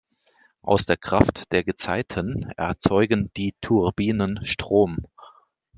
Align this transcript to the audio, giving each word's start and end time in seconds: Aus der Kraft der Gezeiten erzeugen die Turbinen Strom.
Aus 0.63 0.87
der 0.87 0.97
Kraft 0.97 1.51
der 1.51 1.63
Gezeiten 1.63 2.49
erzeugen 2.57 3.29
die 3.37 3.53
Turbinen 3.61 4.39
Strom. 4.43 4.97